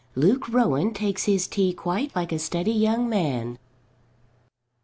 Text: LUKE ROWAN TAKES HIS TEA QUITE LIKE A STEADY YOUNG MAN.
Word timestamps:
LUKE 0.15 0.49
ROWAN 0.49 0.95
TAKES 0.95 1.25
HIS 1.25 1.47
TEA 1.47 1.73
QUITE 1.73 2.15
LIKE 2.15 2.31
A 2.31 2.39
STEADY 2.39 2.71
YOUNG 2.73 3.07
MAN. 3.07 3.59